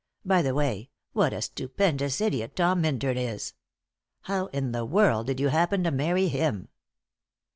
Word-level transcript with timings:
By 0.25 0.41
the 0.41 0.55
way, 0.55 0.89
what 1.13 1.31
a 1.31 1.43
stupendous 1.43 2.21
idiot 2.21 2.55
Tom 2.55 2.81
Minturn 2.81 3.17
is! 3.17 3.53
How 4.21 4.47
in 4.47 4.71
the 4.71 4.83
world 4.83 5.27
did 5.27 5.39
you 5.39 5.49
happen 5.49 5.83
to 5.83 5.91
marry 5.91 6.27
him?" 6.27 6.69